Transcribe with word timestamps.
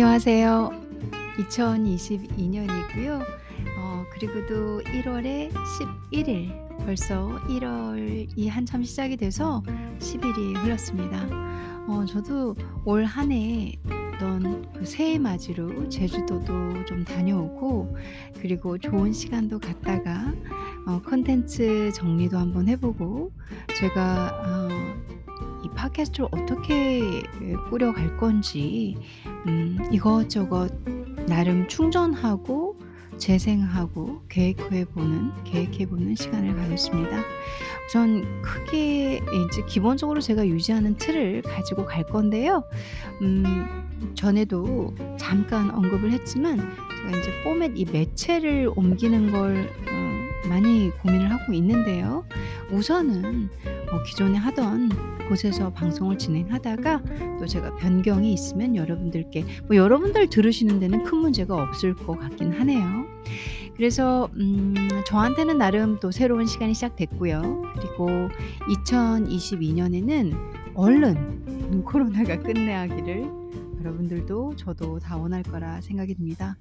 안녕하세요. 0.00 0.70
2022 1.40 2.46
년이고요. 2.50 3.20
어 3.80 4.04
그리고 4.12 4.46
또 4.46 4.80
1 4.82 5.08
월의 5.08 5.50
11일 5.50 6.78
벌써 6.86 7.36
1 7.48 7.64
월이 7.64 8.48
한참 8.48 8.84
시작이 8.84 9.16
돼서 9.16 9.60
10 9.98 10.24
일이 10.24 10.54
흘렀습니다. 10.54 11.26
어 11.88 12.04
저도 12.06 12.54
올 12.84 13.04
한 13.04 13.32
해 13.32 13.72
어떤 14.14 14.70
그 14.72 14.84
새해 14.84 15.18
맞이로 15.18 15.88
제주도도 15.88 16.84
좀 16.84 17.04
다녀오고 17.04 17.96
그리고 18.40 18.78
좋은 18.78 19.12
시간도 19.12 19.58
갖다가 19.58 20.32
어 20.86 21.02
콘텐츠 21.04 21.90
정리도 21.92 22.38
한번 22.38 22.68
해 22.68 22.76
보고 22.76 23.32
제가 23.76 24.30
어 24.46 24.68
이 25.64 25.68
팟캐스트를 25.70 26.28
어떻게 26.30 27.22
꾸려갈 27.70 28.16
건지 28.16 28.96
음 29.46 29.78
이것저것 29.92 30.72
나름 31.26 31.66
충전하고 31.68 32.76
재생하고 33.18 34.22
계획해 34.28 34.86
보는 34.86 35.32
계획해 35.44 35.86
보는 35.86 36.14
시간을 36.14 36.54
가졌습니다. 36.54 37.22
우선 37.86 38.42
크게 38.42 39.16
이제 39.16 39.62
기본적으로 39.66 40.20
제가 40.20 40.46
유지하는 40.46 40.96
틀을 40.96 41.42
가지고 41.42 41.84
갈 41.84 42.04
건데요. 42.04 42.62
음 43.22 44.14
전에도 44.14 44.94
잠깐 45.18 45.70
언급을 45.70 46.12
했지만 46.12 46.58
제가 46.58 47.16
인제 47.16 47.42
포맷 47.42 47.72
이 47.76 47.84
매체를 47.84 48.70
옮기는 48.76 49.32
걸어 49.32 49.64
많이 50.48 50.90
고민을 51.02 51.30
하고 51.30 51.52
있는데요. 51.52 52.24
우선은 52.72 53.48
어 53.90 54.02
기존에 54.04 54.36
하던 54.38 54.90
곳에서 55.28 55.70
방송을 55.72 56.18
진행하다가 56.18 57.02
또 57.38 57.46
제가 57.46 57.76
변경이 57.76 58.32
있으면 58.32 58.76
여러분들께 58.76 59.44
뭐 59.66 59.76
여러분들 59.76 60.28
들으시는 60.28 60.80
데는 60.80 61.04
큰 61.04 61.18
문제가 61.18 61.54
없을 61.62 61.94
것 61.94 62.18
같긴 62.18 62.52
하네요. 62.52 63.06
그래서 63.76 64.28
음 64.34 64.74
저한테는 65.06 65.58
나름 65.58 65.98
또 66.00 66.10
새로운 66.10 66.46
시간이 66.46 66.74
시작됐고요. 66.74 67.62
그리고 67.76 68.28
2022 68.68 69.74
년에는 69.74 70.32
얼른 70.74 71.16
음 71.16 71.84
코로나가 71.84 72.38
끝나기를 72.38 73.30
여러분들도 73.80 74.56
저도 74.56 74.98
다 74.98 75.16
원할 75.16 75.42
거라 75.42 75.80
생각이 75.80 76.14
듭니다. 76.14 76.56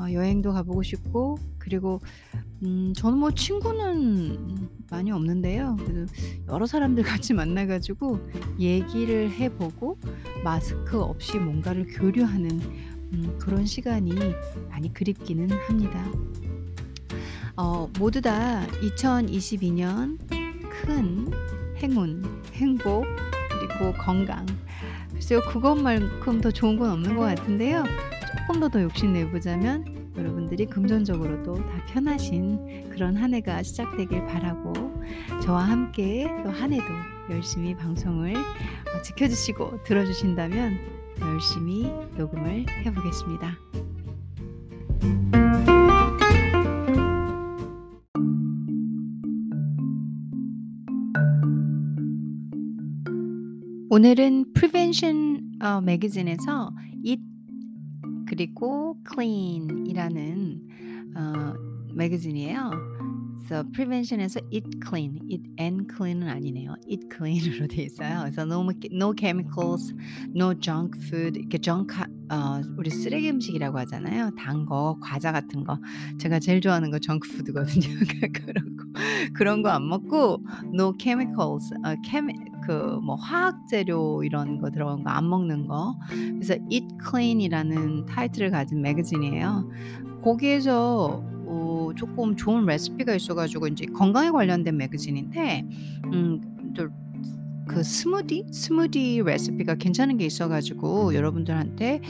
어 0.00 0.10
여행도 0.10 0.52
가 0.54 0.62
보고 0.62 0.82
싶고 0.82 1.38
그리고 1.58 2.00
음 2.62 2.94
저는 2.96 3.18
뭐 3.18 3.30
친구는 3.32 4.68
많이 4.90 5.12
없는데요. 5.12 5.76
그래도 5.76 6.06
여러 6.48 6.66
사람들 6.66 7.02
같이 7.02 7.34
만나 7.34 7.66
가지고 7.66 8.18
얘기를 8.58 9.30
해 9.30 9.50
보고 9.50 9.98
마스크 10.42 10.98
없이 11.00 11.38
뭔가를 11.38 11.86
교류하는 11.86 12.50
음 13.12 13.36
그런 13.38 13.66
시간이 13.66 14.14
많이 14.70 14.92
그립기는 14.92 15.50
합니다. 15.50 16.02
어 17.56 17.90
모두 17.98 18.22
다 18.22 18.66
2022년 18.80 20.18
큰 20.70 21.30
행운, 21.76 22.42
행복 22.54 23.04
그리고 23.48 23.92
건강 23.98 24.46
글쎄요 25.12 25.42
그것만큼 25.42 26.40
더 26.40 26.50
좋은 26.50 26.78
건 26.78 26.90
없는 26.90 27.16
것 27.16 27.22
같은데요. 27.22 27.84
쪼끔 28.38 28.60
더더 28.60 28.82
욕심내 28.82 29.30
보자면 29.30 30.12
여러분들이 30.16 30.66
금전적으로도 30.66 31.54
다 31.54 31.84
편하신 31.88 32.90
그런 32.90 33.16
한 33.16 33.34
해가 33.34 33.62
시작되길 33.62 34.26
바라고 34.26 34.72
저와 35.42 35.62
함께 35.64 36.26
또 36.44 36.50
한 36.50 36.72
해도 36.72 36.84
열심히 37.30 37.74
방송을 37.76 38.34
어 38.36 39.02
지켜 39.02 39.28
주시고 39.28 39.82
들어 39.84 40.04
주신다면 40.04 40.78
열심히 41.20 41.84
녹음을 42.16 42.66
해 42.68 42.92
보겠습니다. 42.92 43.56
오늘은 53.92 54.52
어 55.62 55.80
매거진에서 55.80 56.70
Eat 56.84 56.89
그리고 58.40 58.96
Clean이라는 59.06 60.60
어 61.14 61.52
매거진이에요. 61.92 62.70
그래서 63.36 63.64
프리벤션에서 63.74 64.40
Eat 64.50 64.78
Clean, 64.82 65.18
Eat 65.28 65.42
and 65.60 65.86
Clean은 65.94 66.26
아니네요. 66.26 66.74
Eat 66.88 67.06
Clean으로 67.14 67.66
돼 67.66 67.82
있어요. 67.82 68.20
그래서 68.20 68.42
no 68.42 68.66
no 68.92 69.12
chemicals, 69.18 69.92
no 70.34 70.54
junk 70.58 70.98
food 71.02 71.38
이렇게 71.38 71.58
junk 71.58 71.94
어 72.30 72.62
우리 72.78 72.88
쓰레기 72.88 73.28
음식이라고 73.28 73.76
하잖아요. 73.80 74.30
단 74.38 74.64
거, 74.64 74.96
과자 75.02 75.32
같은 75.32 75.62
거. 75.62 75.78
제가 76.18 76.38
제일 76.38 76.62
좋아하는 76.62 76.90
거 76.90 76.98
정크 76.98 77.28
푸드거든요. 77.28 77.88
그런 78.32 78.76
거 78.76 78.84
그런 79.34 79.62
거 79.62 79.68
안 79.68 79.86
먹고 79.86 80.42
no 80.72 80.94
chemicals 80.98 81.74
어 81.84 81.94
케미 82.06 82.32
그 82.70 83.00
뭐 83.02 83.16
화학 83.16 83.66
재료 83.68 84.22
이런 84.22 84.60
거 84.60 84.70
들어간 84.70 85.02
거 85.02 85.10
안 85.10 85.28
먹는 85.28 85.66
거. 85.66 85.96
그래서 86.08 86.54
Eat 86.70 86.86
Clean이라는 87.10 88.06
타이틀을 88.06 88.50
가진 88.50 88.80
매거진이에요. 88.82 89.68
거기에서 90.22 91.22
어 91.46 91.90
쪼끔 91.96 92.36
좋은 92.36 92.64
레시피가 92.66 93.14
있어 93.16 93.34
가지고 93.34 93.66
인제 93.66 93.86
건강에 93.86 94.30
관련된 94.30 94.76
매거진인데 94.76 95.64
음또그 96.12 97.82
스무디? 97.82 98.46
스무디 98.52 99.20
레시피가 99.24 99.74
괜찮은 99.76 100.16
게 100.16 100.26
있어 100.26 100.48
가지고 100.48 101.14
여러분들한테 101.14 102.00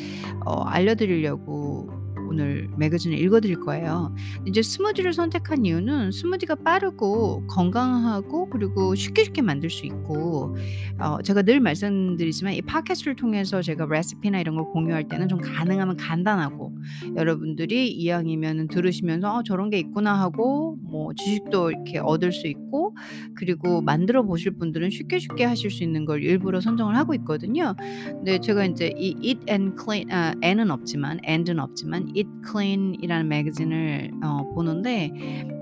어 0.44 0.62
알려 0.64 0.94
드리려고 0.94 1.88
오늘 2.30 2.68
매거진을 2.78 3.18
읽어 3.18 3.40
드릴 3.40 3.58
거예요. 3.58 4.14
이제 4.46 4.62
스무디를 4.62 5.12
선택한 5.12 5.66
이유는 5.66 6.12
스무디가 6.12 6.54
빠르고 6.54 7.48
건강하고 7.48 8.48
그리고 8.50 8.94
쉽게 8.94 9.24
쉽게 9.24 9.42
만들 9.42 9.68
수 9.68 9.84
있고 9.84 10.56
어 11.00 11.20
제가 11.22 11.42
늘 11.42 11.58
말씀드리지만 11.58 12.54
이 12.54 12.62
팟캐스트를 12.62 13.16
통해서 13.16 13.62
제가 13.62 13.86
레시피나 13.86 14.38
이런 14.40 14.54
걸 14.54 14.66
공유할 14.66 15.08
때는 15.08 15.26
좀 15.28 15.40
가능하면 15.40 15.96
간단하고 15.96 16.72
여러분들이 17.16 17.90
이왕이면은 17.90 18.68
들으시면서 18.68 19.38
'아 19.38 19.42
저런 19.44 19.68
게 19.68 19.80
있구나.' 19.80 20.20
하고 20.20 20.78
뭐 20.82 21.12
지식도 21.14 21.70
이렇게 21.72 21.98
얻을 21.98 22.30
수 22.30 22.46
있고 22.46 22.94
그리고 23.34 23.80
만들어 23.80 24.22
보실 24.22 24.52
분들은 24.52 24.90
쉽게 24.90 25.18
쉽게 25.18 25.44
하실 25.44 25.70
수 25.72 25.82
있는 25.82 26.04
걸 26.04 26.22
일부러 26.22 26.60
선정을 26.60 26.96
하고 26.96 27.12
있거든요. 27.14 27.74
근데 28.06 28.38
제가 28.38 28.64
인제 28.66 28.92
이 28.96 29.16
Eat 29.20 29.40
and 29.50 29.74
Clean 29.82 30.10
아 30.12 30.34
and는 30.44 30.70
없지만 30.70 31.18
and는 31.26 31.58
없지만 31.58 32.08
Eat 32.20 32.28
Clean이라는 32.50 33.28
매거진을 33.28 34.10
어 34.22 34.44
보는데 34.54 35.10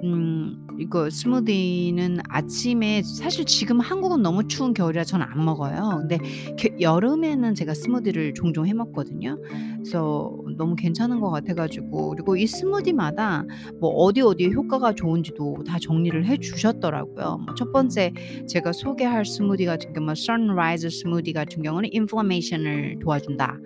음 0.04 0.66
이거 0.80 1.10
스무디는 1.10 2.18
아침에 2.28 3.02
사실 3.02 3.44
지금 3.44 3.80
한국은 3.80 4.22
너무 4.22 4.46
추운 4.46 4.74
겨울이라 4.74 5.04
저는 5.04 5.26
안 5.28 5.44
먹어요. 5.44 5.98
근데 6.00 6.18
겨 6.56 6.68
여름에는 6.80 7.54
제가 7.54 7.74
스무디를 7.74 8.34
종종 8.34 8.66
해 8.66 8.72
먹거든요. 8.74 9.38
그래서 9.76 10.36
너무 10.58 10.76
괜찮은 10.76 11.20
것 11.20 11.30
같아 11.30 11.54
가지고 11.54 12.10
그리고 12.10 12.36
이 12.36 12.46
스무디마다 12.46 13.44
뭐 13.80 13.90
어디 13.90 14.20
어디에 14.20 14.50
효과가 14.50 14.94
좋은지도 14.94 15.64
다 15.66 15.78
정리를 15.80 16.26
해 16.26 16.36
주셨더라고요. 16.38 17.38
뭐 17.46 17.54
첫 17.56 17.72
번째 17.72 18.12
제가 18.48 18.72
소개할 18.72 19.24
스무디 19.24 19.64
같은 19.66 19.92
경우는 19.94 20.14
sunrise 20.16 20.90
스무디 20.90 21.32
같은 21.32 21.62
경우는 21.62 21.90
inflammation을 21.94 22.98
도와준다. 23.00 23.58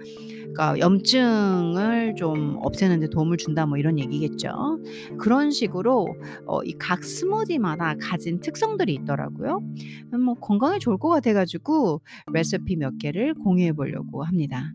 그러니까 0.55 0.79
염증을 0.81 2.15
좀 2.17 2.59
없애는 2.63 3.01
데 3.01 3.09
도움을 3.09 3.39
준다 3.39 3.67
뭐 3.67 3.79
이런 3.79 3.99
얘기겠죠. 3.99 4.51
그런 5.19 5.51
식으로 5.51 6.07
어 6.47 6.63
이각 6.65 7.05
스무디마다 7.05 7.95
가진 8.01 8.41
특성들이 8.41 8.95
있더라고요. 8.95 9.61
음뭐 10.15 10.35
건강에 10.35 10.79
좋을 10.79 10.99
것 10.99 11.09
같아 11.09 11.33
가지고 11.33 12.03
레시피 12.33 12.77
몇 12.77 12.99
개를 12.99 13.35
공유해 13.35 13.73
보려고 13.73 14.25
합니다. 14.25 14.73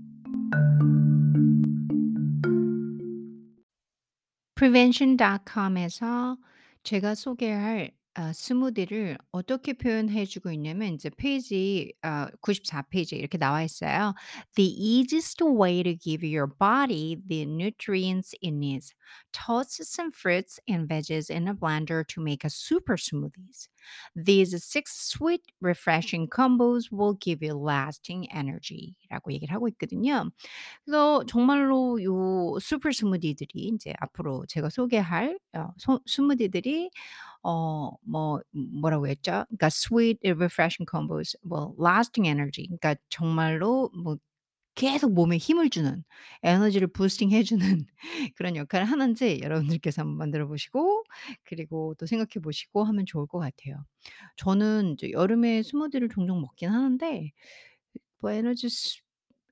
prevention.com에서 4.57 6.37
제가 6.83 7.13
소개할 7.15 7.91
아 8.15 8.33
스무디를 8.33 9.19
어떻게 9.31 9.73
표현해 9.73 10.25
주고 10.25 10.51
있냐면 10.51 10.93
인제 10.93 11.11
페이지 11.17 11.93
아 12.01 12.27
94 12.41 12.81
페이지에 12.89 13.19
이렇게 13.19 13.37
나와 13.37 13.61
있어요. 13.61 14.15
"The 14.55 14.67
easiest 14.67 15.43
way 15.43 15.83
to 15.83 15.95
give 15.95 16.25
your 16.27 16.47
body 16.59 17.17
the 17.29 17.43
nutrients 17.43 18.35
it 18.41 18.55
needs. 18.55 18.95
Toss 19.32 19.80
some 19.88 20.10
fruits 20.10 20.58
and 20.68 20.88
veggies 20.88 21.30
in 21.30 21.48
a 21.48 21.54
blender 21.54 22.06
to 22.08 22.20
make 22.20 22.44
a 22.44 22.50
super 22.50 22.96
smoothies. 22.96 23.68
These 24.16 24.54
6 24.64 24.92
sweet, 24.94 25.42
refreshing 25.60 26.28
combos 26.28 26.90
will 26.92 27.14
give 27.14 27.42
you 27.42 27.54
lasting 27.54 28.28
energy."라고 28.32 29.32
얘기를 29.32 29.54
하고 29.54 29.68
있거든요. 29.68 30.30
그래서 30.84 31.24
정말로 31.26 32.02
요 32.02 32.58
슈퍼 32.60 32.90
스무디들이 32.92 33.48
인제 33.68 33.94
앞으로 34.00 34.44
제가 34.48 34.68
소개할 34.70 35.38
어 35.54 35.72
소 35.78 36.00
스무디들이 36.06 36.90
어 37.44 37.92
뭐 38.06 38.40
뭐라고 38.52 39.06
했죠? 39.08 39.44
그러니까 39.48 39.66
sweet 39.68 40.18
refreshing 40.24 40.86
combos 40.90 41.36
뭐 41.44 41.74
lasting 41.80 42.28
energy 42.28 42.66
그러니까 42.68 42.96
정말로 43.10 43.90
뭐 43.94 44.16
계속 44.77 45.11
몸에 45.13 45.37
힘을 45.37 45.71
주는 45.71 46.03
에너지를 46.43 46.87
부스팅 46.89 47.31
해 47.31 47.41
주는 47.41 47.87
그런 48.35 48.55
역할을 48.55 48.85
하는지 48.85 49.39
여러분들께서 49.41 50.03
한번 50.03 50.17
만들어 50.17 50.47
보시고 50.47 51.03
그리고 51.43 51.95
또 51.97 52.05
생각해 52.05 52.43
보시고 52.43 52.83
하면 52.83 53.07
좋을 53.07 53.25
것 53.25 53.39
같아요. 53.39 53.83
저는 54.35 54.93
이제 54.93 55.09
여름에 55.11 55.63
스무디를 55.63 56.09
종종 56.09 56.41
먹긴 56.41 56.69
하는데 56.69 57.31
뭐 58.19 58.31
에너지 58.31 58.69
스 58.69 58.99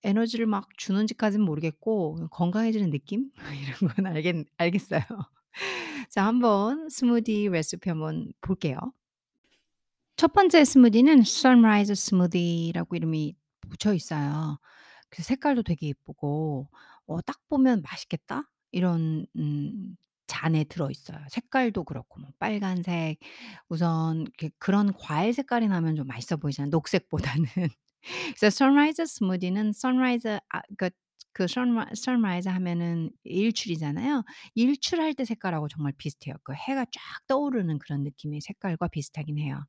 에너지를 0.03 0.45
막 0.45 0.69
주는지까지는 0.77 1.43
모르겠고 1.43 2.27
건강해지는 2.29 2.91
느낌? 2.91 3.31
이런 3.81 3.91
건 3.95 4.05
알겠 4.05 4.45
알겠어요. 4.57 5.01
자 6.11 6.27
한번 6.27 6.87
스무디 6.89 7.49
레시피 7.49 7.89
한번 7.89 8.31
볼게요. 8.41 8.77
첫 10.17 10.33
번째 10.33 10.63
스무디는 10.63 11.23
sunrise 11.23 11.95
스무디라고 11.95 12.95
이름이 12.95 13.35
붙여 13.61 13.91
있어요. 13.91 14.59
그 15.15 15.23
색깔도 15.23 15.63
되게 15.63 15.87
예쁘고 15.89 16.69
어 17.07 17.21
딱 17.21 17.39
보면 17.49 17.81
'맛있겠다.' 17.83 18.49
이런 18.71 19.25
음 19.37 19.95
잔에 20.27 20.63
들어 20.65 20.89
있어요. 20.91 21.19
색깔도 21.29 21.83
그렇고 21.85 22.19
뭐 22.21 22.31
빨간색 22.39 23.19
우선 23.69 24.25
그런 24.59 24.91
과일 24.93 25.33
색깔이 25.33 25.67
나면 25.67 25.95
좀 25.95 26.07
맛있어 26.07 26.37
보이잖아요 26.37 26.69
녹색보다는. 26.71 27.45
그래서 28.37 28.49
sunrise 28.51 29.05
스무디는 29.07 29.73
sunrise 29.73 30.39
아 30.49 30.61
그러니까 30.77 30.89
그 31.35 31.47
sunr- 31.49 31.87
sunrise 31.95 32.49
하면은 32.49 33.11
일출이잖아요. 33.25 34.23
일출할 34.55 35.13
때 35.15 35.25
색깔하고 35.25 35.67
정말 35.69 35.93
비슷해요. 35.97 36.35
그 36.43 36.53
해가 36.55 36.85
쫙 36.85 37.01
떠오르는 37.27 37.79
그런 37.79 38.03
느낌의 38.03 38.41
색깔과 38.41 38.87
비슷하긴 38.89 39.39
해요. 39.39 39.65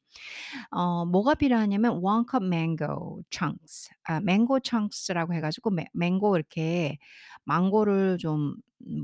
어 0.71 1.05
뭐가 1.07 1.35
필요하냐면 1.35 2.01
1컵 2.01 2.45
mango 2.45 3.23
chunks 3.31 3.91
아 4.05 4.17
mango 4.19 4.59
chunks라고 4.63 5.35
해 5.35 5.41
가지고 5.41 5.71
매 5.71 5.87
망고 5.93 6.37
이렇게 6.37 6.99
망고를 7.45 8.19
좀 8.19 8.55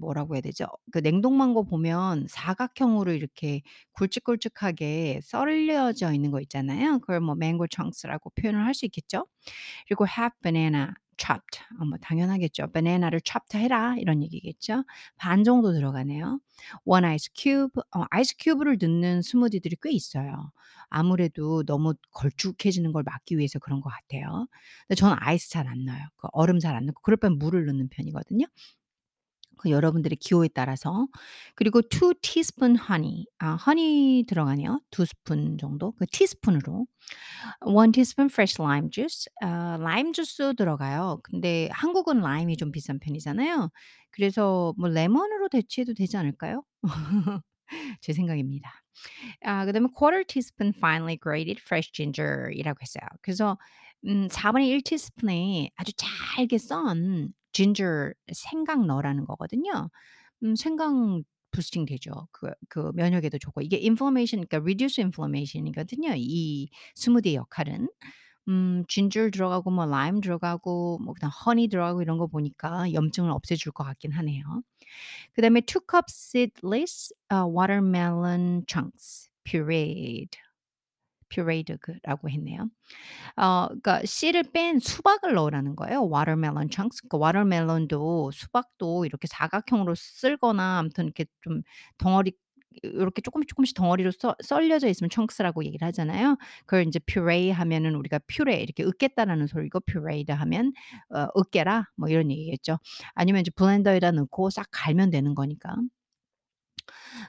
뭐라고 0.01 0.35
해야 0.35 0.43
되죠? 0.43 0.67
그 0.93 0.99
냉동망고 0.99 1.65
보면 1.65 2.27
사각형으로 2.29 3.13
이렇게 3.13 3.63
굵직굵직하게 3.93 5.21
썰려져 5.23 6.13
있는 6.13 6.31
거 6.31 6.41
있잖아요. 6.43 6.99
그걸 7.01 7.21
뭐 7.21 7.35
mango 7.37 7.67
chunks라고 7.71 8.31
표현을 8.31 8.65
할 8.67 8.75
수 8.75 8.85
있겠죠? 8.87 9.27
그리고 9.87 10.07
half 10.07 10.35
banana 10.43 10.93
chopped 11.23 11.61
어 11.81 11.85
뭐 11.85 11.99
당연하겠죠. 11.99 12.69
"바나나를 12.73 13.21
chopped 13.25 13.57
해라." 13.59 13.97
이런 13.99 14.23
얘기겠죠. 14.23 14.85
반 15.17 15.45
정도 15.45 15.73
들어가네요. 15.73 16.41
1 16.87 17.05
ice 17.05 17.31
cube 17.35 17.71
어 17.97 18.05
ice 18.11 18.35
cube를 18.39 18.79
넣는 18.81 19.23
스무디들이 19.23 19.77
꽤 19.83 19.91
있어요. 19.93 20.53
아무래도 20.91 21.63
너무 21.65 21.95
걸쭉해지는 22.13 22.93
걸 22.93 23.03
막기 23.05 23.39
위해서 23.39 23.59
그런 23.59 23.81
것 23.81 23.91
같아요. 23.91 24.47
근데 24.89 24.97
저는 24.97 25.17
아이스 25.21 25.51
잘 25.51 25.67
안 25.69 25.85
넣어요. 25.85 26.01
그 26.17 26.29
얼음 26.33 26.59
잘 26.59 26.75
안 26.77 26.87
넣고 26.87 27.01
그럴 27.03 27.17
바엔 27.19 27.39
물을 27.39 27.65
넣는 27.67 27.89
편이거든요. 27.91 28.47
그 29.63 29.71
여러분들의 29.71 30.17
기호에 30.17 30.49
따라서. 30.55 31.09
그리고 31.57 31.83
2 31.83 32.15
teaspoon 32.23 32.77
honey 32.79 33.25
아 33.41 33.59
honey 33.67 34.25
들어가네요. 34.27 34.81
2 34.91 35.07
스푼 35.07 35.59
정도 35.59 35.93
그 35.93 36.07
티스푼으로. 36.07 36.87
1 37.67 37.93
teaspoon 37.93 38.29
fresh 38.31 38.61
lime 38.63 38.91
juice 38.91 39.27
아 39.43 39.79
라임 39.81 40.13
주스 40.13 40.55
들어가요. 40.57 41.21
근데 41.25 41.69
한국은 41.73 42.21
라임이 42.21 42.57
좀 42.59 42.73
비싼 42.73 42.99
편이잖아요. 43.01 43.71
그래서 44.13 44.75
뭐 44.79 44.89
레몬으로 44.91 45.49
대체해도 45.51 45.95
되지 45.95 46.17
않을까요? 46.19 46.65
제 48.03 48.13
생각입니다. 48.15 48.71
아 49.45 49.65
그다음에 49.67 49.89
quarter 49.97 50.25
teaspoon 50.27 50.73
finely 50.77 51.19
grated 51.23 51.61
fresh 51.65 51.93
ginger이라고 51.93 52.79
했어요. 52.83 53.05
그래서 53.23 53.59
음 54.07 54.29
4분의 54.29 54.69
1 54.69 54.83
티스푼에 54.83 55.71
아주 55.77 55.93
잘게 55.97 56.59
썬 56.59 57.33
ginger 57.53 58.15
생강 58.33 58.87
넣으라는 58.87 59.25
거거든요. 59.27 59.91
음 60.45 60.57
생강 60.57 61.25
부스팅 61.53 61.85
되죠. 61.87 62.29
그 62.33 62.53
그 62.69 62.93
면역에도 62.95 63.39
좋고 63.39 63.61
이게 63.63 63.77
inflammation 63.79 64.47
그러니까 64.47 64.59
reduce 64.65 65.03
inflammation이거든요 65.05 66.15
이 66.17 66.69
스무디의 66.97 67.37
역할은. 67.37 67.89
음 68.49 68.85
ginger 68.89 69.31
들어가고 69.31 69.71
뭐 69.71 69.87
라임 69.87 70.21
들어가고 70.21 70.99
뭐 71.05 71.15
그다음 71.15 71.31
honey 71.47 71.69
들어가고 71.69 72.03
이런 72.03 72.19
거 72.19 72.27
보니까 72.29 72.93
염증을 72.93 73.31
없애줄 73.31 73.73
것 73.73 73.85
같긴 73.85 74.13
하네요. 74.13 74.45
그다음에 75.35 75.61
2 75.63 75.81
cup 75.91 76.07
seedless 76.11 77.13
어 77.31 77.47
watermelon 77.49 78.65
chunks 78.69 79.29
pureed 79.45 80.31
그라고 81.81 82.29
했네요. 82.31 82.69
어 83.37 83.67
그러니까 83.69 84.03
씨를 84.07 84.45
뺀 84.53 84.79
수박을 84.81 85.35
넣으라는 85.35 85.77
거예요 85.77 86.05
watermelon 86.13 86.69
chunks. 86.73 87.03
그러니까 87.09 87.19
watermelon도 87.27 88.31
수박도 88.33 89.07
이렇게 89.07 89.27
사각형으로 89.29 89.95
쓸거나 89.97 90.79
아무튼 90.81 91.05
이렇게 91.07 91.27
좀 91.43 91.63
덩어리 91.99 92.33
요렇게 92.85 93.23
쪼끔씩 93.23 93.49
쪼끔씩 93.49 93.77
덩어리로 93.77 94.13
썰 94.13 94.35
썰려져 94.43 94.89
있으면 94.89 95.11
chunks라고 95.13 95.65
얘기를 95.65 95.87
하잖아요. 95.89 96.37
그걸 96.67 96.85
인제 96.85 97.01
puree 97.07 97.51
하면은 97.53 97.95
우리가 97.97 98.21
퓨레 98.29 98.57
이렇게 98.63 98.85
으깼다라는 98.85 99.47
소리고 99.49 99.81
pureed 99.81 100.33
하면 100.33 100.73
어 101.15 101.27
으깨라 101.39 101.87
뭐 101.97 102.09
이런 102.09 102.31
얘기겠죠. 102.33 102.79
아니면 103.15 103.43
이제 103.43 103.51
블렌더에다 103.57 104.13
넣고 104.13 104.51
싹 104.51 104.69
갈면 104.73 105.11
되는 105.11 105.35
거니까. 105.35 105.75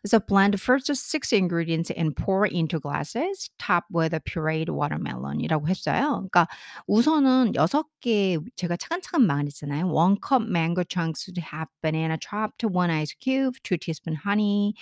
그래서 0.02 0.20
blend 0.20 0.60
first 0.62 0.88
6 0.94 1.34
ingredients 1.34 1.92
and 1.98 2.16
pour 2.16 2.46
into 2.46 2.80
glasses. 2.80 3.50
top 3.60 3.86
with 3.92 4.14
a 4.14 4.20
pureed 4.20 4.70
watermelon이라고 4.70 5.68
했어요. 5.68 6.28
그러니까 6.30 6.48
우선은 6.88 7.54
6개 7.56 8.38
제가 8.56 8.78
차근차근 8.78 9.26
말했잖아요. 9.26 9.88
1 9.88 10.18
cup 10.22 10.44
mango 10.48 10.84
chunks, 10.84 11.32
half 11.40 11.70
banana 11.82 12.18
chopped, 12.20 12.64
1 12.64 12.90
ice 12.90 13.14
cube, 13.20 13.56
2 13.64 13.78
teaspoon 13.78 14.16
honey, 14.16 14.74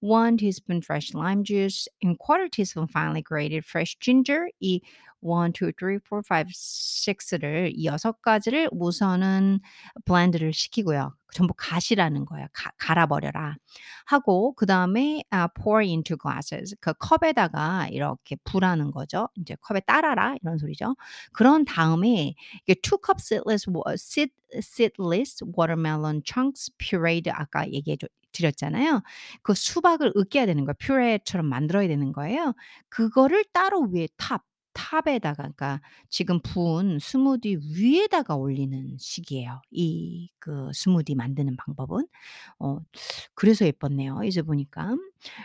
1 0.00 0.36
teaspoon 0.38 0.80
fresh 0.82 1.14
lime 1.14 1.44
juice, 1.44 1.88
and 2.02 2.18
quarter 2.18 2.48
teaspoon 2.48 2.86
finely 2.88 3.22
grated 3.22 3.64
fresh 3.64 3.96
ginger. 4.00 4.48
이 4.62 4.80
1, 5.22 5.52
2, 5.52 5.72
3, 5.72 6.00
4, 6.00 6.22
5, 6.22 6.46
6를 6.48 7.74
이6 7.76 8.22
가지를 8.22 8.70
우선은 8.72 9.60
블렌드를 10.06 10.52
시키고요. 10.54 11.14
전부 11.32 11.52
가시라는 11.56 12.24
거예요. 12.24 12.46
가 12.52 12.70
갈아 12.78 13.06
버려라 13.06 13.54
하고 14.06 14.49
그 14.56 14.66
다음에 14.66 15.22
아 15.30 15.48
pour 15.48 15.82
into 15.84 16.16
glasses 16.16 16.76
그 16.80 16.92
컵에다가 16.94 17.88
이렇게 17.90 18.36
부라는 18.44 18.90
거죠. 18.92 19.28
인제 19.36 19.56
"컵에 19.60 19.80
따라라." 19.80 20.34
이런 20.42 20.58
소리죠. 20.58 20.96
그런 21.32 21.64
다음에 21.64 22.34
이게 22.66 22.74
2 22.82 22.98
cup 23.04 23.16
seedless 23.20 23.68
워 23.70 23.82
seed 23.94 24.32
seedless 24.56 25.44
watermelon 25.58 26.22
chunks 26.24 26.70
pureed 26.78 27.30
아까 27.32 27.66
얘기해 27.70 27.96
줘 27.98 28.06
드렸잖아요. 28.32 29.02
그 29.42 29.54
수박을 29.54 30.12
으깨야 30.16 30.46
되는 30.46 30.64
거예요. 30.64 30.74
퓨레처럼 30.78 31.46
만들어야 31.46 31.88
되는 31.88 32.12
거예요. 32.12 32.54
그거를 32.88 33.44
따로 33.52 33.82
위에 33.92 34.06
top 34.16 34.42
top에다가 34.74 35.36
그러니까 35.44 35.80
지금 36.08 36.40
부은 36.42 36.98
스무디 37.00 37.58
위에다가 37.76 38.36
올리는 38.36 38.96
식이에요. 38.98 39.62
이 39.72 40.28
그 40.40 40.70
스무디 40.74 41.14
만드는 41.16 41.56
방법은. 41.56 42.06
어 42.60 42.78
그래서 43.34 43.66
예뻤네요 43.66 44.22
이제 44.24 44.42
보니까. 44.42 44.96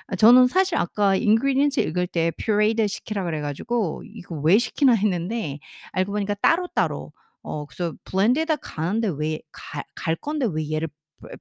아 0.08 0.16
저는 0.16 0.48
사실 0.48 0.78
아까 0.78 1.10
ingredients 1.12 1.80
읽을 1.82 2.08
때 2.08 2.32
pureed 2.38 2.88
시키라 2.88 3.24
그래 3.26 3.42
가지고 3.42 4.04
'이거 4.06 4.36
왜 4.38 4.58
시키나.' 4.58 4.94
했는데 4.96 5.60
알고 5.94 6.12
보니까 6.14 6.34
따로따로 6.36 7.12
어 7.44 7.66
그래서' 7.66 7.94
blend에다 8.12 8.58
가는데 8.58 9.10
왜 9.10 9.40
갈 9.52 9.84
갈 9.96 10.16
건데 10.16 10.48
왜 10.52 10.72
얘를 10.72 10.88
푸 10.88 10.94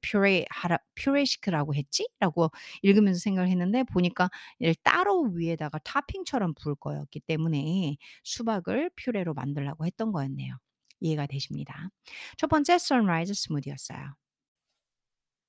퓨레 0.03 0.47
하라 0.51 0.79
퓨레 0.97 1.25
시키라고 1.25 1.75
했지?'라고 1.75 2.51
읽으면서 2.83 3.21
생각을 3.21 3.49
했는데 3.51 3.85
보니까 3.85 4.31
얘를 4.63 4.75
따로 4.83 5.23
위에다가 5.23 5.79
토핑처럼 5.81 6.55
부을 6.55 6.75
거였기 6.77 7.21
때문에 7.21 7.97
수박을 8.25 8.91
퓨레로 8.97 9.35
만들라고 9.35 9.87
했던 9.87 10.13
거였네요. 10.13 10.57
이해가 11.01 11.27
되십니다. 11.27 11.91
첫 12.39 12.49
번째 12.49 12.79
sunrise 12.79 13.35
스무디였어요. 13.35 14.15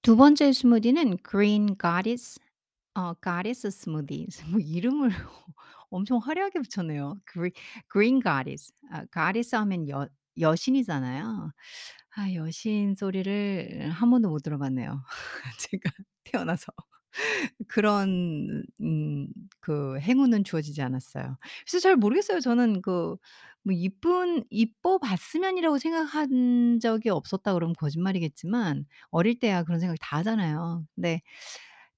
두 0.01 0.15
번째 0.15 0.51
스무디는 0.53 1.17
green 1.29 1.75
어 2.95 3.13
goddess. 3.23 3.89
뭐 4.51 4.59
이름을 4.59 5.09
엄청 5.89 6.19
화려하게 6.19 6.59
붙였네요. 6.61 7.19
green. 7.31 7.53
아 8.91 9.05
goddess 9.13 9.55
하면 9.55 9.89
여 9.89 10.07
여신이잖아요. 10.39 11.51
아 12.17 12.33
여신 12.33 12.95
소리를 12.95 13.89
한 13.91 14.09
번도 14.09 14.29
못 14.29 14.39
들어봤네요. 14.43 15.03
제가 15.59 15.91
태어나서. 16.23 16.71
그런 17.67 18.63
음 18.81 19.27
그 19.61 19.99
행운은 19.99 20.43
주어지지 20.43 20.81
않았어요. 20.83 21.37
그래서 21.65 21.79
잘 21.81 21.95
모르겠어요. 21.95 22.39
저는 22.39 22.81
그 22.81 23.17
뭐 23.67 23.73
이쁜 23.75 24.43
이뻐 24.51 24.99
봤으면이라고 24.99 25.79
생각한 25.79 26.79
적이 26.79 27.09
없었다 27.09 27.51
그러면 27.55 27.73
거짓말이겠지만 27.75 28.85
어릴 29.09 29.39
때야 29.39 29.63
그런 29.63 29.79
생각 29.79 29.95
다 29.99 30.17
하잖아요. 30.17 30.85
근데 30.95 31.21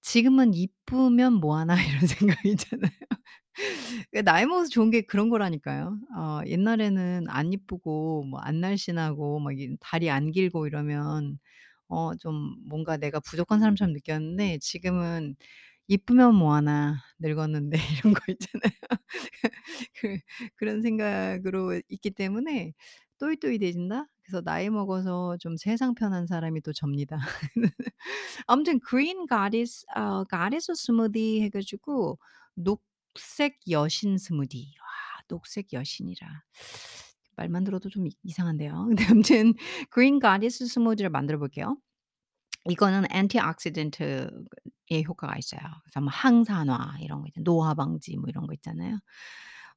지금은 0.01 0.53
'이쁘면 0.53 1.33
뭐 1.36 1.57
하나.' 1.57 1.75
이런 2.01 2.07
생각이잖아요. 2.07 2.91
그 4.11 4.23
나이 4.23 4.45
먹어서 4.45 4.69
좋은 4.69 4.89
게 4.91 5.01
그런 5.01 5.29
거라니까요. 5.29 5.97
어 6.15 6.41
옛날에는 6.45 7.25
안 7.29 7.53
이쁘고 7.53 8.23
뭐 8.25 8.39
안 8.43 8.61
날씬하고 8.61 9.39
막 9.39 9.53
이 9.57 9.75
다리 9.79 10.09
안 10.09 10.31
길고 10.31 10.67
이러면 10.67 11.39
어 11.89 12.13
좀 12.19 12.55
뭔가 12.67 12.97
내가 12.97 13.19
부족한 13.21 13.59
사람처럼 13.59 13.93
느꼈는데 13.93 14.59
지금은 14.61 15.35
'이쁘면 15.89 16.35
뭐 16.35 16.53
하나. 16.55 16.97
늙었는데.' 17.19 17.77
이런 18.05 18.13
거 18.15 18.21
있잖아요. 18.33 18.71
그 19.99 20.17
그런 20.55 20.81
생각으로 20.81 21.79
있기 21.89 22.11
때문에 22.11 22.73
'또이또이해진다.' 23.19 24.07
그래서 24.23 24.41
나이 24.41 24.69
먹어서 24.69 25.37
좀 25.39 25.55
세상 25.57 25.93
편한 25.95 26.25
사람이 26.27 26.61
또 26.61 26.73
접니다. 26.73 27.17
아무튼 28.47 28.79
green 28.87 29.27
goddess 29.27 29.85
어 29.95 30.25
goddess 30.29 30.71
스무디 30.75 31.41
해 31.43 31.49
가지고 31.49 32.19
녹 32.55 32.81
색 33.19 33.59
여신 33.69 34.17
스무디. 34.17 34.74
와 34.79 35.21
녹색 35.27 35.74
여신이라. 35.74 36.43
말만 37.36 37.63
들어도 37.63 37.89
좀이 37.89 38.12
이상한데요. 38.24 38.86
근데 38.89 39.05
아무튼 39.05 39.53
green 39.93 40.19
goddess 40.19 40.65
스무디를 40.67 41.09
만들어 41.09 41.38
볼게요. 41.39 41.77
이거는 42.69 43.05
antioxidant의 43.13 44.29
효과가 45.07 45.38
있어요. 45.38 45.62
그래서 45.83 46.01
뭐 46.01 46.09
항산화 46.12 46.97
이런 47.01 47.21
거 47.21 47.27
있잖아요. 47.27 47.43
노화 47.43 47.74
방지 47.74 48.17
뭐 48.17 48.25
이런 48.27 48.47
거 48.47 48.53
있잖아요. 48.53 49.00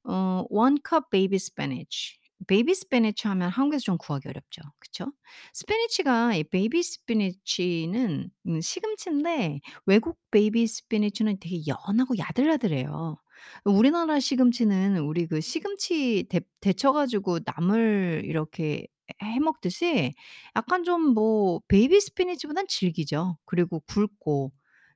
어1 0.05 0.79
cup 0.89 1.05
baby 1.11 1.37
spinach. 1.37 2.21
baby 2.47 2.75
spinach 2.75 3.29
하면 3.29 3.51
한국에서 3.51 3.83
좀 3.83 3.99
구하기 3.99 4.29
어렵죠. 4.29 4.63
그쵸? 4.79 5.13
spinach가 5.53 6.35
이 6.37 6.45
baby 6.45 6.83
spinach는 6.83 8.31
음 8.47 8.61
시금치인데 8.61 9.61
외국 9.87 10.19
baby 10.31 10.67
spinach는 10.67 11.39
되게 11.41 11.61
연하고 11.67 12.17
야들야들해요. 12.17 13.17
우리나라 13.65 14.21
시금치는 14.21 14.99
우리 14.99 15.27
그 15.27 15.41
시금치 15.41 16.27
데 16.29 16.41
데쳐 16.61 16.93
가지고 16.93 17.39
나물 17.45 18.23
이렇게 18.25 18.87
해 19.23 19.39
먹듯이 19.41 20.13
약간 20.57 20.85
좀 20.85 21.15
뭐 21.15 21.61
baby 21.69 22.01
spinach보단 22.01 22.67
질기죠. 22.69 23.39
그리고 23.45 23.81
굵고 23.87 24.53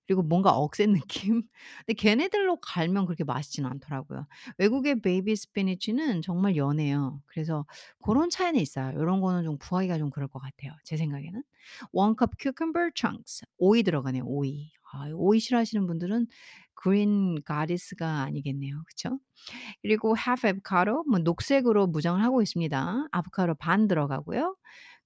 그리고 0.06 0.22
뭔가 0.22 0.50
억센 0.52 0.92
느낌? 1.32 1.42
근데 1.86 1.94
걔네들로 1.94 2.56
갈면 2.60 3.06
그렇게 3.06 3.24
맛있지는 3.24 3.70
않더라고요. 3.70 4.26
외국의 4.58 5.00
baby 5.00 5.34
spinach는 5.36 6.20
정말 6.22 6.56
연해요. 6.56 7.22
그래서 7.26 7.64
고런 8.00 8.28
차이는 8.30 8.60
있어요. 8.60 8.94
요런 8.98 9.20
거는 9.20 9.44
좀 9.44 9.56
구하기가 9.58 9.98
좀 9.98 10.10
그럴 10.10 10.28
것 10.28 10.38
같아요, 10.40 10.72
제 10.84 10.96
생각에는. 10.98 11.42
1 11.92 12.14
cup 12.18 12.32
cucumber 12.38 12.90
chunks. 12.94 13.44
오이 13.58 13.82
들어가네요, 13.82 14.24
오이. 14.26 14.70
아 14.92 15.08
오이 15.14 15.40
싫어하시는 15.40 15.86
분들은 15.86 16.26
green 16.84 17.36
goddess가 17.46 18.22
아니겠네요. 18.24 18.82
그쵸? 18.86 19.18
그리고 19.82 20.16
half 20.18 20.46
avocado 20.46 21.04
뭐 21.08 21.18
녹색으로 21.20 21.86
무장을 21.88 22.22
하고 22.22 22.42
있습니다. 22.42 23.08
아보카도 23.12 23.54
반 23.56 23.88
들어가고요. 23.88 24.56